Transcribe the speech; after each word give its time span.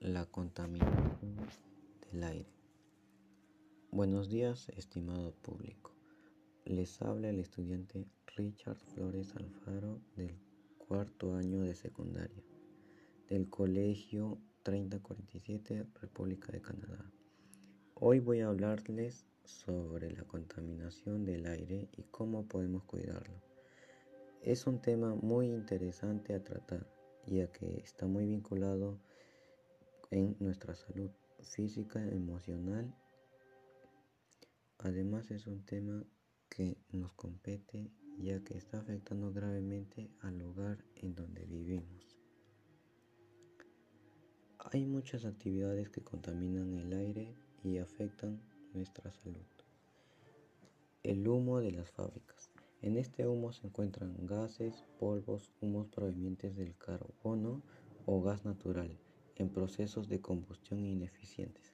La 0.00 0.24
contaminación 0.24 1.36
del 2.10 2.24
aire. 2.24 2.48
Buenos 3.90 4.30
días, 4.30 4.70
estimado 4.70 5.34
público. 5.42 5.92
Les 6.64 7.02
habla 7.02 7.28
el 7.28 7.38
estudiante 7.38 8.06
Richard 8.34 8.78
Flores 8.78 9.36
Alfaro 9.36 10.00
del 10.16 10.38
cuarto 10.78 11.34
año 11.34 11.60
de 11.60 11.74
secundaria 11.74 12.42
del 13.28 13.50
Colegio 13.50 14.38
3047 14.62 15.86
República 16.00 16.50
de 16.50 16.62
Canadá. 16.62 17.12
Hoy 17.94 18.20
voy 18.20 18.40
a 18.40 18.48
hablarles 18.48 19.26
sobre 19.44 20.10
la 20.12 20.24
contaminación 20.24 21.26
del 21.26 21.44
aire 21.44 21.90
y 21.94 22.04
cómo 22.04 22.48
podemos 22.48 22.84
cuidarlo. 22.84 23.42
Es 24.40 24.66
un 24.66 24.80
tema 24.80 25.14
muy 25.14 25.48
interesante 25.48 26.32
a 26.32 26.42
tratar, 26.42 26.86
ya 27.26 27.52
que 27.52 27.80
está 27.80 28.06
muy 28.06 28.24
vinculado 28.24 28.98
en 30.10 30.36
nuestra 30.40 30.74
salud 30.74 31.10
física, 31.40 32.04
emocional. 32.08 32.92
Además 34.78 35.30
es 35.30 35.46
un 35.46 35.64
tema 35.64 36.04
que 36.48 36.76
nos 36.90 37.12
compete 37.12 37.90
ya 38.18 38.42
que 38.42 38.58
está 38.58 38.80
afectando 38.80 39.32
gravemente 39.32 40.10
al 40.20 40.38
lugar 40.38 40.84
en 40.96 41.14
donde 41.14 41.46
vivimos. 41.46 42.18
Hay 44.58 44.84
muchas 44.84 45.24
actividades 45.24 45.88
que 45.88 46.02
contaminan 46.02 46.74
el 46.74 46.92
aire 46.92 47.34
y 47.62 47.78
afectan 47.78 48.42
nuestra 48.74 49.12
salud. 49.12 49.46
El 51.02 51.26
humo 51.26 51.60
de 51.60 51.72
las 51.72 51.90
fábricas. 51.90 52.50
En 52.82 52.96
este 52.96 53.26
humo 53.26 53.52
se 53.52 53.66
encuentran 53.66 54.26
gases, 54.26 54.84
polvos, 54.98 55.50
humos 55.60 55.86
provenientes 55.88 56.56
del 56.56 56.76
carbono 56.76 57.62
o 58.06 58.20
gas 58.20 58.44
natural 58.44 58.98
en 59.40 59.48
procesos 59.48 60.06
de 60.10 60.20
combustión 60.20 60.84
ineficientes. 60.84 61.72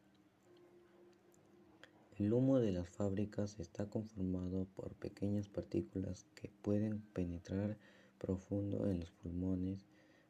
El 2.16 2.32
humo 2.32 2.60
de 2.60 2.70
las 2.70 2.88
fábricas 2.88 3.58
está 3.58 3.90
conformado 3.90 4.66
por 4.76 4.94
pequeñas 4.94 5.48
partículas 5.48 6.28
que 6.36 6.48
pueden 6.62 7.00
penetrar 7.12 7.76
profundo 8.18 8.88
en 8.88 9.00
los 9.00 9.10
pulmones, 9.10 9.84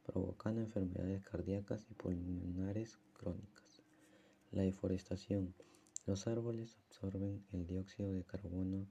provocando 0.06 0.62
enfermedades 0.62 1.22
cardíacas 1.24 1.86
y 1.90 1.94
pulmonares 1.94 2.98
crónicas. 3.12 3.82
La 4.50 4.62
deforestación. 4.62 5.54
Los 6.06 6.26
árboles 6.26 6.78
absorben 6.86 7.44
el 7.52 7.66
dióxido 7.66 8.12
de 8.12 8.24
carbono 8.24 8.86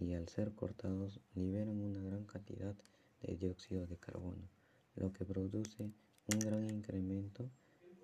y 0.00 0.14
al 0.14 0.28
ser 0.28 0.54
cortados 0.54 1.20
liberan 1.34 1.78
una 1.78 2.00
gran 2.00 2.24
cantidad 2.24 2.74
de 3.20 3.36
dióxido 3.36 3.86
de 3.86 3.98
carbono, 3.98 4.48
lo 4.96 5.12
que 5.12 5.26
produce 5.26 5.92
un 6.32 6.38
gran 6.38 6.70
incremento 6.70 7.50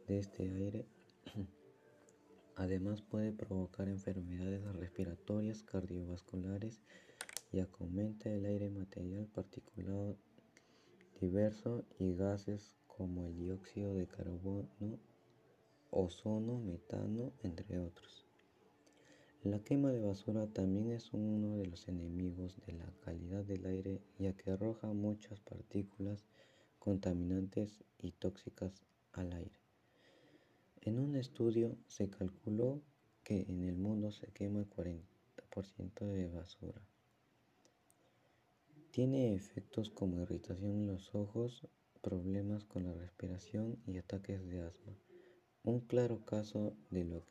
de 0.08 0.18
este 0.18 0.42
aire 0.42 0.86
además 2.56 3.02
puede 3.02 3.32
provocar 3.32 3.88
enfermedades 3.88 4.64
respiratorias, 4.74 5.62
cardiovasculares 5.62 6.80
y 7.52 7.60
aumenta 7.60 8.30
el 8.30 8.46
aire 8.46 8.70
material 8.70 9.26
particulado 9.26 10.16
diverso 11.20 11.84
y 11.98 12.14
gases 12.14 12.74
como 12.86 13.26
el 13.26 13.36
dióxido 13.36 13.94
de 13.94 14.06
carbono, 14.06 14.98
ozono, 15.90 16.58
metano, 16.58 17.32
entre 17.42 17.78
otros. 17.78 18.26
La 19.44 19.60
quema 19.60 19.92
de 19.92 20.00
basura 20.00 20.46
también 20.46 20.90
es 20.90 21.12
uno 21.12 21.58
de 21.58 21.66
los 21.66 21.86
enemigos 21.86 22.56
de 22.66 22.72
la 22.72 22.90
calidad 23.04 23.44
del 23.44 23.66
aire 23.66 24.00
ya 24.18 24.32
que 24.32 24.50
arroja 24.50 24.88
muchas 24.88 25.38
partículas 25.40 26.24
contaminantes 26.78 27.84
y 27.98 28.12
tóxicas 28.12 28.82
al 29.12 29.32
aire. 29.32 29.67
En 30.82 30.98
un 30.98 31.16
estudio 31.16 31.76
se 31.86 32.08
calculó 32.08 32.80
que 33.24 33.42
en 33.48 33.64
el 33.64 33.76
mundo 33.76 34.12
se 34.12 34.28
quema 34.28 34.60
el 34.60 34.70
40% 34.70 36.06
de 36.06 36.28
basura. 36.28 36.80
Tiene 38.90 39.34
efectos 39.34 39.90
como 39.90 40.20
irritación 40.22 40.70
en 40.70 40.86
los 40.86 41.14
ojos, 41.14 41.66
problemas 42.00 42.64
con 42.64 42.84
la 42.84 42.94
respiración 42.94 43.78
y 43.86 43.98
ataques 43.98 44.48
de 44.48 44.60
asma. 44.60 44.96
Un 45.64 45.80
claro 45.80 46.24
caso 46.24 46.74
de, 46.90 47.04
lo, 47.04 47.24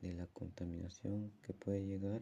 de 0.00 0.14
la 0.14 0.26
contaminación 0.26 1.32
que 1.42 1.54
puede 1.54 1.86
llegar 1.86 2.20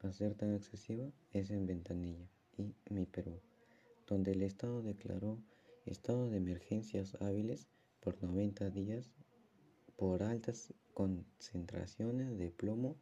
a 0.00 0.12
ser 0.12 0.34
tan 0.34 0.54
excesiva 0.54 1.10
es 1.32 1.50
en 1.50 1.66
Ventanilla 1.66 2.28
y 2.56 2.74
mi 2.90 3.06
Perú, 3.06 3.40
donde 4.06 4.32
el 4.32 4.42
Estado 4.42 4.82
declaró 4.82 5.38
estado 5.84 6.30
de 6.30 6.38
emergencias 6.38 7.16
hábiles 7.20 7.66
por 8.00 8.22
90 8.22 8.70
días 8.70 9.12
por 9.96 10.22
altas 10.22 10.72
concentraciones 10.92 12.38
de 12.38 12.50
plomo 12.50 12.96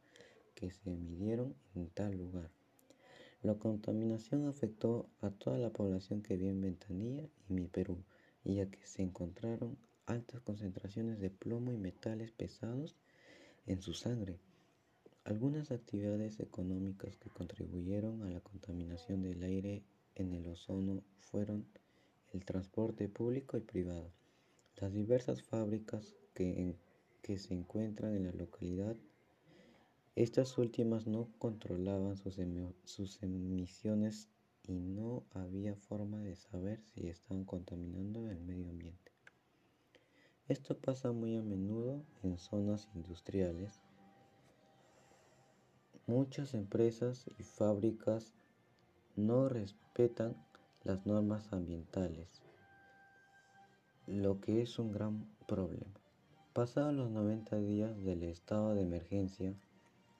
que 0.55 0.71
se 0.71 0.91
midieron 0.91 1.55
en 1.75 1.89
tal 1.89 2.17
lugar. 2.17 2.49
La 3.41 3.55
contaminación 3.55 4.47
afectó 4.47 5.09
a 5.21 5.29
toda 5.29 5.57
la 5.57 5.69
población 5.69 6.21
que 6.21 6.37
vive 6.37 6.51
en 6.51 6.61
Ventanilla 6.61 7.27
y 7.49 7.53
mi 7.53 7.67
Perú, 7.67 7.97
ya 8.45 8.69
que 8.69 8.85
se 8.85 9.01
encontraron 9.01 9.77
altas 10.05 10.41
concentraciones 10.41 11.19
de 11.19 11.29
plomo 11.29 11.71
y 11.73 11.77
metales 11.77 12.31
pesados 12.31 12.95
en 13.65 13.81
su 13.81 13.93
sangre. 13.93 14.37
Algunas 15.25 15.71
actividades 15.71 16.39
económicas 16.39 17.15
que 17.17 17.29
contribuyeron 17.29 18.23
a 18.23 18.29
la 18.29 18.41
contaminación 18.41 19.21
del 19.21 19.43
aire 19.43 19.83
en 20.15 20.33
el 20.33 20.47
ozono 20.47 21.01
fueron 21.19 21.65
el 22.33 22.45
transporte 22.45 23.07
público 23.07 23.57
y 23.57 23.61
privado, 23.61 24.11
las 24.77 24.93
diversas 24.93 25.43
fábricas 25.43 26.15
que, 26.33 26.75
se 27.37 27.53
encuentran 27.53 28.15
en 28.15 28.25
la 28.25 28.33
localidad. 28.33 28.95
Estas 30.15 30.57
últimas 30.57 31.07
no 31.07 31.29
controlaban 31.39 32.17
sus, 32.17 32.37
sus 32.83 33.21
emisiones 33.23 34.29
y 34.63 34.73
no 34.73 35.23
había 35.31 35.75
forma 35.75 36.21
de 36.21 36.35
saber 36.35 36.81
si 36.93 37.07
estaban 37.07 37.45
contaminando 37.45 38.29
el 38.29 38.39
medio 38.41 38.69
ambiente. 38.69 39.11
Esto 40.47 40.77
pasa 40.77 41.11
muy 41.11 41.35
a 41.37 41.41
menudo 41.41 42.03
en 42.21 42.37
zonas 42.37 42.89
industriales. 42.93 43.81
Muchas 46.05 46.53
empresas 46.53 47.25
y 47.39 47.43
fábricas 47.43 48.33
no 49.15 49.47
respetan 49.47 50.35
las 50.83 51.05
normas 51.05 51.53
ambientales, 51.53 52.27
lo 54.05 54.41
que 54.41 54.61
es 54.61 54.79
un 54.79 54.91
gran 54.91 55.25
problema. 55.47 56.02
Pasados 56.53 56.93
los 56.93 57.09
90 57.09 57.61
días 57.61 58.03
del 58.03 58.21
estado 58.21 58.75
de 58.75 58.83
emergencia, 58.83 59.55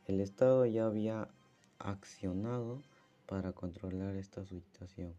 el 0.08 0.20
Estado 0.20 0.66
ya 0.66 0.88
había 0.88 1.30
accionado 1.78 2.82
para 3.28 3.54
controlar 3.54 4.16
esta 4.16 4.44
situación. 4.44 5.14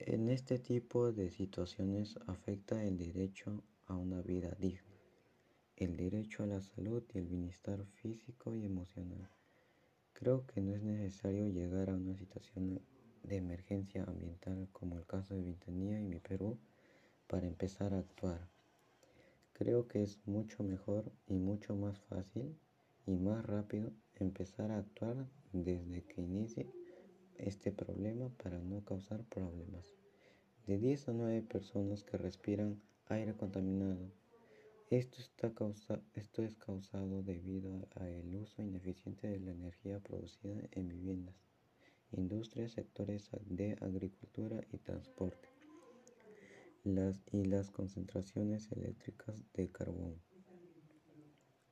En 0.00 0.30
este 0.30 0.58
tipo 0.58 1.12
de 1.12 1.30
situaciones 1.30 2.18
afecta 2.26 2.82
el 2.82 2.98
derecho 2.98 3.62
a 3.86 3.94
una 3.94 4.20
vida 4.20 4.50
digna, 4.58 4.98
el 5.76 5.96
derecho 5.96 6.42
a 6.42 6.46
la 6.46 6.60
salud 6.60 7.04
y 7.14 7.18
el 7.18 7.26
bienestar 7.26 7.86
físico 8.02 8.56
y 8.56 8.64
emocional. 8.64 9.30
Creo 10.12 10.44
que 10.44 10.60
no 10.60 10.74
es 10.74 10.82
necesario 10.82 11.46
llegar 11.46 11.90
a 11.90 11.94
una 11.94 12.16
situación 12.16 12.80
de 13.22 13.36
emergencia 13.36 14.02
ambiental 14.02 14.68
como 14.72 14.98
el 14.98 15.06
caso 15.06 15.36
de 15.36 15.42
Vintanía 15.42 16.00
y 16.00 16.04
mi 16.04 16.18
Perú 16.18 16.58
para 17.28 17.46
empezar 17.46 17.94
a 17.94 18.00
actuar. 18.00 18.57
Creo 19.58 19.88
que 19.88 20.04
es 20.04 20.24
mucho 20.24 20.62
mejor 20.62 21.10
y 21.26 21.34
mucho 21.34 21.74
más 21.74 21.98
fácil 22.02 22.56
y 23.06 23.16
más 23.16 23.44
rápido 23.44 23.90
empezar 24.14 24.70
a 24.70 24.78
actuar 24.78 25.28
desde 25.52 26.04
que 26.04 26.20
inicie 26.20 26.70
este 27.38 27.72
problema 27.72 28.28
para 28.40 28.60
no 28.60 28.84
causar 28.84 29.24
problemas. 29.24 29.92
De 30.68 30.78
10 30.78 31.08
a 31.08 31.12
9 31.12 31.42
personas 31.42 32.04
que 32.04 32.16
respiran 32.16 32.80
aire 33.06 33.34
contaminado. 33.34 34.12
Esto, 34.90 35.18
está 35.20 35.52
esto 36.14 36.44
es 36.44 36.54
causado 36.54 37.24
debido 37.24 37.88
al 37.96 38.32
uso 38.36 38.62
ineficiente 38.62 39.26
de 39.26 39.40
la 39.40 39.50
energía 39.50 39.98
producida 39.98 40.68
en 40.70 40.88
viviendas, 40.88 41.34
industrias, 42.12 42.70
sectores 42.70 43.28
de 43.46 43.76
agricultura 43.80 44.60
y 44.70 44.78
transporte 44.78 45.57
las 46.84 47.20
y 47.32 47.44
las 47.44 47.70
concentraciones 47.70 48.70
eléctricas 48.72 49.34
de 49.54 49.68
carbón. 49.68 50.14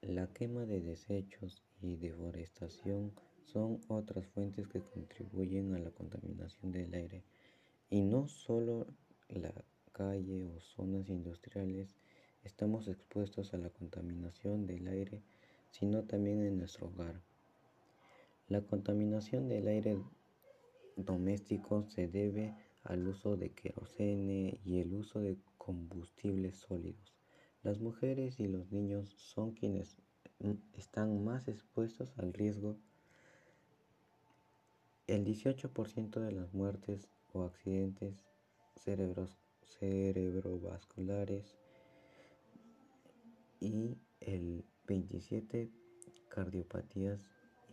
La 0.02 0.26
quema 0.28 0.66
de 0.66 0.80
desechos 0.80 1.62
y 1.80 1.96
deforestación 1.96 3.12
son 3.44 3.80
otras 3.88 4.26
fuentes 4.26 4.68
que 4.68 4.80
contribuyen 4.80 5.74
a 5.74 5.78
la 5.78 5.90
contaminación 5.90 6.72
del 6.72 6.92
aire 6.94 7.24
y 7.88 8.02
no 8.02 8.28
solo 8.28 8.86
la 9.28 9.52
calle 9.92 10.44
o 10.44 10.60
zonas 10.60 11.08
industriales 11.08 11.96
estamos 12.44 12.88
expuestos 12.88 13.54
a 13.54 13.58
la 13.58 13.70
contaminación 13.70 14.66
del 14.66 14.86
aire, 14.88 15.22
sino 15.70 16.04
también 16.04 16.44
en 16.44 16.58
nuestro 16.58 16.88
hogar. 16.88 17.20
La 18.48 18.60
contaminación 18.60 19.48
del 19.48 19.66
aire 19.66 19.98
doméstico 20.96 21.84
se 21.88 22.06
debe 22.06 22.54
al 22.86 23.06
uso 23.06 23.36
de 23.36 23.50
querosene 23.50 24.58
y 24.64 24.80
el 24.80 24.94
uso 24.94 25.20
de 25.20 25.36
combustibles 25.58 26.56
sólidos. 26.56 27.14
Las 27.62 27.78
mujeres 27.80 28.40
y 28.40 28.46
los 28.46 28.70
niños 28.70 29.10
son 29.18 29.52
quienes 29.52 29.98
están 30.74 31.24
más 31.24 31.48
expuestos 31.48 32.12
al 32.16 32.32
riesgo. 32.32 32.78
El 35.06 35.24
18% 35.24 36.20
de 36.20 36.32
las 36.32 36.54
muertes 36.54 37.08
o 37.32 37.42
accidentes 37.42 38.24
cerebrovasculares 38.76 41.58
y 43.60 43.98
el 44.20 44.64
27% 44.86 45.70
cardiopatías 46.28 47.20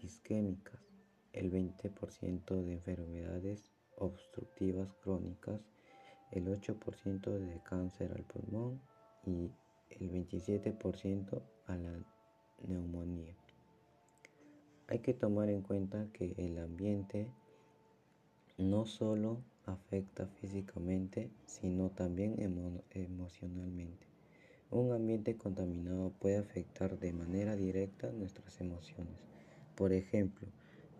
isquémicas, 0.01 0.79
el 1.33 1.51
20% 1.51 2.63
de 2.63 2.73
enfermedades 2.73 3.72
obstructivas 4.03 4.93
crónicas, 5.03 5.61
el 6.31 6.47
8% 6.47 7.39
de 7.39 7.59
cáncer 7.63 8.11
al 8.11 8.23
pulmón 8.23 8.81
y 9.25 9.51
el 9.91 10.11
27% 10.11 11.41
a 11.67 11.75
la 11.75 11.93
neumonía. 12.67 13.35
Hay 14.87 14.99
que 14.99 15.13
tomar 15.13 15.49
en 15.49 15.61
cuenta 15.61 16.07
que 16.13 16.33
el 16.37 16.57
ambiente 16.57 17.31
no 18.57 18.85
solo 18.85 19.41
afecta 19.65 20.27
físicamente, 20.27 21.31
sino 21.45 21.89
también 21.89 22.35
emocionalmente. 22.91 24.07
Un 24.71 24.91
ambiente 24.91 25.37
contaminado 25.37 26.11
puede 26.19 26.37
afectar 26.37 26.99
de 26.99 27.13
manera 27.13 27.55
directa 27.55 28.11
nuestras 28.11 28.59
emociones. 28.59 29.15
Por 29.75 29.93
ejemplo, 29.93 30.47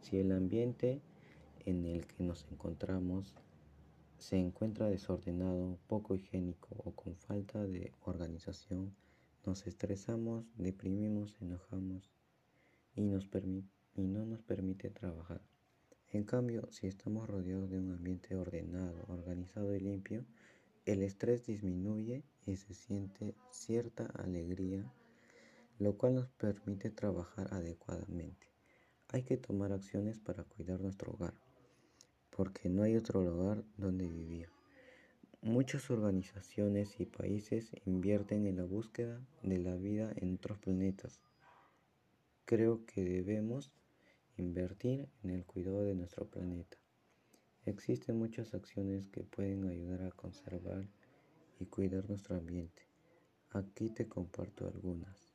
si 0.01 0.19
el 0.19 0.31
ambiente 0.31 1.01
en 1.65 1.85
el 1.85 2.05
que 2.05 2.23
nos 2.23 2.45
encontramos 2.51 3.33
se 4.17 4.37
encuentra 4.37 4.87
desordenado, 4.87 5.77
poco 5.87 6.15
higiénico 6.15 6.69
o 6.77 6.91
con 6.91 7.15
falta 7.17 7.65
de 7.65 7.91
organización, 8.05 8.95
nos 9.45 9.67
estresamos, 9.67 10.45
deprimimos, 10.57 11.35
enojamos 11.41 12.09
y, 12.95 13.01
no 13.01 14.25
nos 14.25 14.41
permite 14.43 14.89
trabajar. 14.89 15.41
En 16.11 16.23
cambio, 16.23 16.71
si 16.71 16.87
estamos 16.87 17.27
rodeados 17.27 17.69
de 17.69 17.79
un 17.79 17.91
ambiente 17.91 18.35
ordenado, 18.35 19.03
organizado 19.09 19.75
y 19.75 19.81
limpio, 19.81 20.25
el 20.85 21.03
estrés 21.03 21.45
disminuye 21.45 22.23
y 22.45 22.55
se 22.55 22.73
siente 22.73 23.35
cierta 23.51 24.05
alegría, 24.05 24.89
lo 25.79 25.97
cual 25.97 26.15
nos 26.15 26.29
permite 26.29 26.91
trabajar 26.91 27.53
adecuadamente. 27.53 28.47
Hay 29.09 29.23
que 29.23 29.37
tomar 29.37 29.73
acciones 29.73 30.19
para 30.19 30.43
cuidar 30.43 30.79
nuestro 30.79 31.11
hogar, 31.11 31.33
porque 32.35 32.69
no 32.69 32.83
hay 32.83 32.95
otro 32.95 33.23
lugar 33.23 33.63
donde 33.77 34.07
vivir. 34.07 34.49
Muchas 35.41 35.89
organizaciones 35.91 36.99
y 36.99 37.05
países 37.05 37.71
invierten 37.85 38.47
en 38.47 38.57
la 38.57 38.63
búsqueda 38.63 39.21
de 39.41 39.59
la 39.59 39.75
vida 39.75 40.11
en 40.15 40.35
otros 40.35 40.57
planetas. 40.57 41.19
Creo 42.45 42.85
que 42.85 43.03
debemos 43.03 43.71
invertir 44.37 45.09
en 45.23 45.31
el 45.31 45.45
cuidado 45.45 45.83
de 45.83 45.95
nuestro 45.95 46.25
planeta. 46.25 46.77
Existen 47.65 48.17
muchas 48.17 48.53
acciones 48.53 49.07
que 49.07 49.23
pueden 49.23 49.65
ayudar 49.65 50.03
a 50.03 50.11
conservar 50.11 50.87
y 51.59 51.65
cuidar 51.65 52.09
nuestro 52.09 52.35
ambiente. 52.35 52.83
Aquí 53.51 53.89
te 53.89 54.07
comparto 54.07 54.65
algunas. 54.67 55.32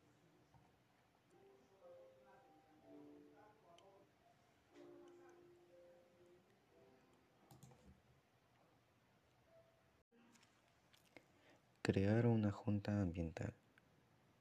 Crear 11.91 12.27
una 12.27 12.53
junta 12.53 13.01
ambiental. 13.01 13.55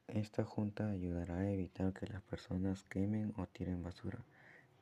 Esta 0.10 0.44
junta 0.44 0.90
ayudará 0.90 1.38
a 1.38 1.50
evitar 1.50 1.94
que 1.94 2.06
las 2.06 2.22
personas 2.22 2.84
quemen 2.84 3.34
o 3.38 3.48
tiren 3.48 3.82
basura. 3.82 4.20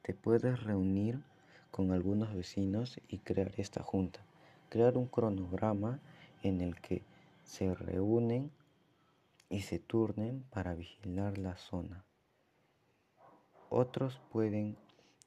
Te 0.02 0.16
puedes 0.16 0.64
reunir 0.64 1.22
con 1.70 1.92
algunos 1.92 2.34
vecinos 2.34 3.00
y 3.08 3.20
crear 3.20 3.52
esta 3.58 3.84
junta. 3.84 4.26
Crear 4.70 4.98
un 4.98 5.06
cronograma 5.06 6.00
en 6.42 6.60
el 6.60 6.82
que 6.82 7.04
se 7.44 7.72
reúnen 7.76 8.50
y 9.48 9.62
se 9.62 9.78
turnen 9.78 10.42
para 10.50 10.74
vigilar 10.74 11.38
la 11.38 11.58
zona. 11.58 12.04
Otros 13.70 14.20
pueden 14.32 14.76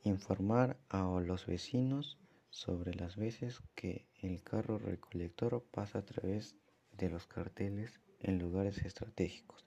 informar 0.02 0.76
a 0.88 1.04
los 1.20 1.46
vecinos 1.46 2.18
sobre 2.50 2.94
las 2.94 3.14
veces 3.14 3.62
que 3.76 4.08
el 4.22 4.42
carro 4.42 4.80
recolector 4.80 5.62
pasa 5.70 6.00
a 6.00 6.04
través 6.04 6.56
de 6.98 7.08
los 7.08 7.26
carteles 7.26 8.00
en 8.20 8.38
lugares 8.38 8.78
estratégicos. 8.78 9.64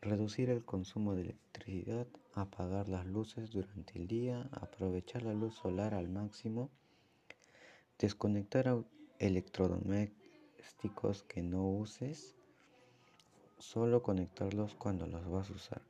Reducir 0.00 0.50
el 0.50 0.64
consumo 0.64 1.14
de 1.14 1.22
electricidad, 1.22 2.06
apagar 2.34 2.88
las 2.88 3.06
luces 3.06 3.52
durante 3.52 3.98
el 3.98 4.06
día, 4.06 4.48
aprovechar 4.52 5.22
la 5.22 5.34
luz 5.34 5.54
solar 5.54 5.94
al 5.94 6.08
máximo, 6.08 6.70
desconectar 7.98 8.84
electrodomésticos 9.18 11.22
que 11.22 11.42
no 11.42 11.68
uses, 11.68 12.34
solo 13.58 14.02
conectarlos 14.02 14.74
cuando 14.74 15.06
los 15.06 15.28
vas 15.30 15.50
a 15.50 15.54
usar. 15.54 15.82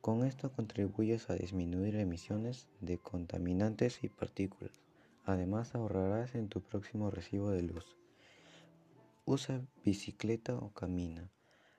Con 0.00 0.24
esto 0.24 0.52
contribuyes 0.52 1.28
a 1.28 1.34
disminuir 1.34 1.96
emisiones 1.96 2.68
de 2.80 2.98
contaminantes 2.98 4.02
y 4.02 4.08
partículas. 4.08 4.80
Además 5.24 5.74
ahorrarás 5.74 6.34
en 6.34 6.48
tu 6.48 6.62
próximo 6.62 7.10
recibo 7.10 7.50
de 7.50 7.62
luz. 7.62 7.97
Usa 9.30 9.60
bicicleta 9.84 10.56
o 10.56 10.72
camina. 10.72 11.30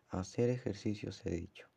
Hacer 0.08 0.52
ejercicios 0.52 1.26
he 1.26 1.32
dicho. 1.32 1.68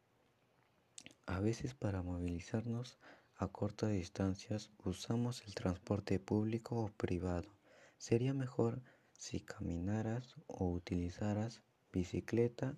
A 1.24 1.40
veces 1.40 1.72
para 1.72 2.02
movilizarnos 2.02 2.98
a 3.36 3.48
cortas 3.48 3.92
distancias 3.92 4.70
usamos 4.84 5.42
el 5.46 5.54
transporte 5.54 6.18
público 6.18 6.76
o 6.76 6.88
privado. 6.90 7.48
Sería 7.96 8.34
mejor 8.34 8.82
si 9.14 9.40
caminaras 9.40 10.34
o 10.46 10.68
utilizaras 10.68 11.62
bicicleta. 11.90 12.76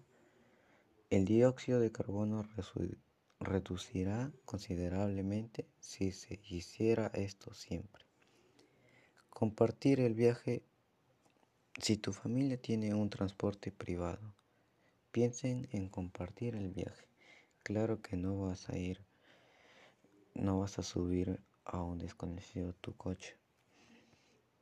El 1.11 1.25
dióxido 1.25 1.81
de 1.81 1.91
carbono 1.91 2.49
reducirá 3.41 4.31
considerablemente 4.45 5.67
si 5.81 6.13
se 6.13 6.39
hiciera 6.49 7.11
esto 7.13 7.55
siempre. 7.55 8.05
Compartir 9.31 9.99
el 9.99 10.15
viaje. 10.15 10.63
Si 11.81 11.97
tu 11.97 12.13
familia 12.13 12.57
tiene 12.57 12.95
un 12.95 13.11
transporte 13.11 13.71
privado, 13.71 14.35
Piensen 15.15 15.69
en 15.71 15.89
compartir 15.89 16.57
el 16.57 16.71
viaje. 16.73 17.07
Claro 17.63 18.03
que 18.03 18.17
no 18.17 18.37
vas 18.41 18.69
a 18.69 18.77
ir, 18.77 19.01
no 20.35 20.59
vas 20.59 20.81
a 20.81 20.83
subir 20.83 21.39
a 21.65 21.81
un 21.81 21.99
desconocido 21.99 22.73
tu 22.73 22.97
coche, 22.97 23.37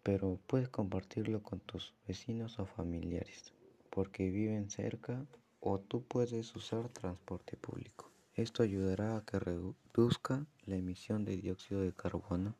pero 0.02 0.38
puedes 0.46 0.68
compartirlo 0.68 1.42
con 1.42 1.60
tus 1.60 1.94
vecinos 2.06 2.58
o 2.58 2.66
familiares, 2.66 3.54
porque 3.88 4.28
viven 4.28 4.68
cerca 4.68 5.24
o 5.60 5.80
tú 5.80 6.04
puedes 6.04 6.54
usar 6.54 6.90
transporte 6.90 7.56
público. 7.56 8.10
Esto 8.34 8.62
ayudará 8.62 9.16
a 9.16 9.24
que 9.24 9.38
reduzca 9.38 10.44
la 10.66 10.76
emisión 10.76 11.24
de 11.24 11.38
dióxido 11.38 11.80
de 11.80 11.94
carbono 11.94 12.56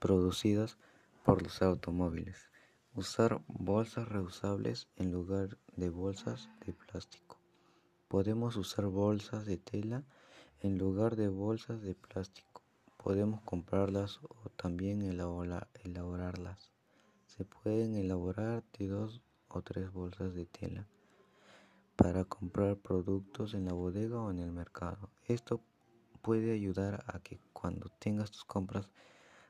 producidas 0.00 0.76
por 1.24 1.42
los 1.42 1.62
automóviles. 1.62 2.51
Usar 2.94 3.40
bolsas 3.48 4.06
reusables 4.06 4.86
en 4.96 5.12
lugar 5.12 5.56
de 5.76 5.88
bolsas 5.88 6.50
de 6.66 6.74
plástico. 6.74 7.38
Podemos 8.06 8.56
usar 8.56 8.84
bolsas 8.84 9.46
de 9.46 9.56
tela 9.56 10.04
en 10.60 10.76
lugar 10.76 11.16
de 11.16 11.28
bolsas 11.28 11.80
de 11.80 11.94
plástico. 11.94 12.60
Podemos 13.02 13.40
comprarlas 13.40 14.20
o 14.22 14.50
también 14.56 15.00
elaborarlas. 15.00 16.70
Se 17.24 17.46
pueden 17.46 17.94
elaborar 17.94 18.62
de 18.78 18.88
dos 18.88 19.22
o 19.48 19.62
tres 19.62 19.90
bolsas 19.90 20.34
de 20.34 20.44
tela 20.44 20.86
para 21.96 22.26
comprar 22.26 22.76
productos 22.76 23.54
en 23.54 23.64
la 23.64 23.72
bodega 23.72 24.20
o 24.20 24.30
en 24.30 24.38
el 24.38 24.52
mercado. 24.52 25.08
Esto 25.28 25.62
puede 26.20 26.52
ayudar 26.52 27.02
a 27.06 27.20
que 27.20 27.40
cuando 27.54 27.88
tengas 27.98 28.30
tus 28.30 28.44
compras 28.44 28.90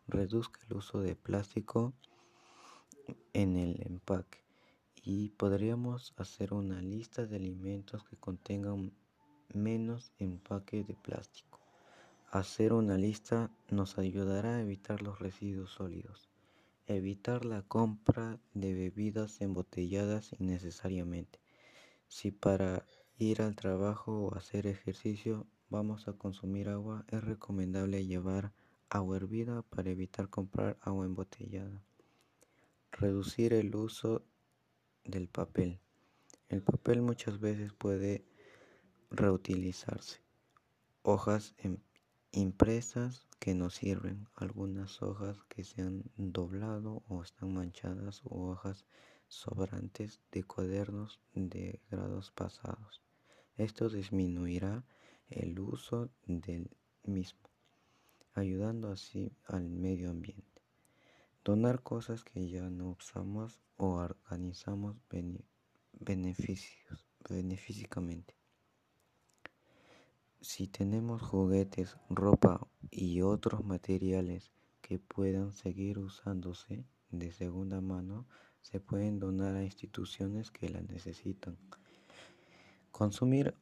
reduzca 0.06 0.60
el 0.68 0.76
uso 0.76 1.00
de 1.00 1.16
plástico 1.16 1.92
en 3.34 3.56
el 3.56 3.80
empaque 3.82 4.42
y 5.04 5.30
podríamos 5.30 6.14
hacer 6.16 6.54
una 6.54 6.80
lista 6.80 7.26
de 7.26 7.36
alimentos 7.36 8.04
que 8.04 8.16
contengan 8.16 8.92
menos 9.52 10.12
empaque 10.18 10.84
de 10.84 10.94
plástico. 10.94 11.60
Hacer 12.30 12.72
una 12.72 12.96
lista 12.96 13.50
nos 13.68 13.98
ayudará 13.98 14.56
a 14.56 14.60
evitar 14.60 15.02
los 15.02 15.18
residuos 15.18 15.72
sólidos, 15.72 16.30
evitar 16.86 17.44
la 17.44 17.62
compra 17.62 18.38
de 18.54 18.74
bebidas 18.74 19.40
embotelladas 19.40 20.34
innecesariamente. 20.38 21.40
Si 22.08 22.30
para 22.30 22.86
ir 23.18 23.42
al 23.42 23.56
trabajo 23.56 24.26
o 24.26 24.34
hacer 24.34 24.66
ejercicio 24.66 25.46
vamos 25.68 26.06
a 26.08 26.12
consumir 26.12 26.68
agua, 26.68 27.04
es 27.08 27.22
recomendable 27.24 28.06
llevar 28.06 28.52
agua 28.88 29.16
hervida 29.16 29.62
para 29.62 29.90
evitar 29.90 30.28
comprar 30.28 30.78
agua 30.80 31.06
embotellada. 31.06 31.82
Reducir 32.92 33.52
el 33.54 33.74
uso 33.74 34.22
del 35.04 35.28
papel. 35.28 35.80
El 36.48 36.62
papel 36.62 37.02
muchas 37.02 37.40
veces 37.40 37.72
puede 37.72 38.24
reutilizarse. 39.10 40.20
Hojas 41.02 41.54
impresas 42.30 43.26
que 43.38 43.54
no 43.54 43.70
sirven, 43.70 44.28
algunas 44.34 45.02
hojas 45.02 45.36
que 45.48 45.64
se 45.64 45.82
han 45.82 46.04
doblado 46.16 47.02
o 47.08 47.22
están 47.22 47.52
manchadas 47.54 48.20
o 48.24 48.50
hojas 48.50 48.84
sobrantes 49.26 50.20
de 50.30 50.44
cuadernos 50.44 51.18
de 51.34 51.80
grados 51.90 52.30
pasados. 52.30 53.02
Esto 53.56 53.88
disminuirá 53.88 54.84
el 55.28 55.58
uso 55.58 56.10
del 56.26 56.70
mismo, 57.04 57.48
ayudando 58.34 58.92
así 58.92 59.32
al 59.46 59.68
medio 59.70 60.10
ambiente. 60.10 60.51
Donar 61.44 61.82
cosas 61.82 62.22
que 62.22 62.48
ya 62.48 62.70
no 62.70 62.90
usamos 62.90 63.60
o 63.76 63.94
organizamos 63.94 64.96
beneficios, 65.92 67.04
beneficamente. 67.28 68.36
Si 70.40 70.68
tenemos 70.68 71.20
juguetes, 71.20 71.96
ropa 72.08 72.66
y 72.90 73.22
otros 73.22 73.64
materiales 73.64 74.52
que 74.80 75.00
puedan 75.00 75.52
seguir 75.52 75.98
usándose 75.98 76.84
de 77.10 77.32
segunda 77.32 77.80
mano, 77.80 78.26
se 78.60 78.78
pueden 78.78 79.18
donar 79.18 79.56
a 79.56 79.64
instituciones 79.64 80.52
que 80.52 80.68
la 80.68 80.80
necesitan. 80.80 81.58
Consumir 82.92 83.56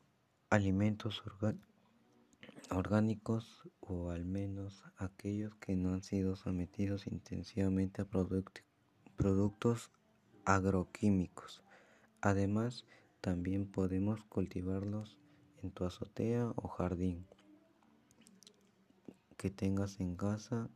alimentos 0.51 1.23
orgánicos 1.25 1.70
o 3.81 4.11
al 4.11 4.25
menos 4.25 4.85
aquellos 4.97 5.55
que 5.57 5.75
no 5.77 5.93
han 5.93 6.03
sido 6.03 6.37
sometidos 6.37 7.07
intensivamente 7.07 8.03
a 8.03 8.07
productos 9.17 9.91
agroquímicos. 10.45 11.63
Además, 12.21 12.87
también 13.21 13.67
podemos 13.67 14.25
cultivarlos 14.25 15.19
en 15.63 15.71
tu 15.73 15.85
azotea 15.85 16.53
o 16.57 16.69
jardín 16.69 17.27
que 19.37 19.51
tengas 19.51 20.01
en 20.01 20.17
casa 20.17 20.69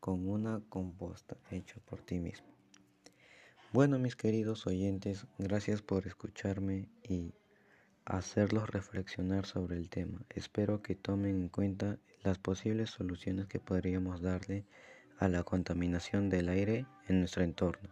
con 0.00 0.28
una 0.28 0.60
composta 0.68 1.36
hecha 1.50 1.80
por 1.86 2.02
ti 2.02 2.18
mismo. 2.18 2.48
Bueno, 3.72 3.98
mis 3.98 4.16
queridos 4.16 4.66
oyentes, 4.66 5.26
gracias 5.38 5.82
por 5.82 6.06
escucharme 6.06 6.88
y 7.02 7.34
hacerlos 8.08 8.70
reflexionar 8.70 9.44
sobre 9.44 9.76
el 9.76 9.90
tema. 9.90 10.22
Espero 10.30 10.80
que 10.82 10.94
tomen 10.94 11.42
en 11.42 11.48
cuenta 11.48 11.98
las 12.22 12.38
posibles 12.38 12.90
soluciones 12.90 13.46
que 13.46 13.60
podríamos 13.60 14.22
darle 14.22 14.64
a 15.18 15.28
la 15.28 15.42
contaminación 15.42 16.30
del 16.30 16.48
aire 16.48 16.86
en 17.06 17.20
nuestro 17.20 17.42
entorno. 17.42 17.90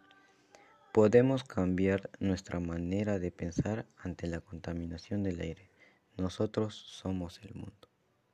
Podemos 0.92 1.44
cambiar 1.44 2.10
nuestra 2.18 2.60
manera 2.60 3.18
de 3.18 3.30
pensar 3.30 3.86
ante 3.98 4.26
la 4.26 4.40
contaminación 4.40 5.22
del 5.22 5.40
aire. 5.40 5.70
Nosotros 6.16 6.74
somos 6.74 7.38
el 7.42 7.54
mundo. 7.54 7.88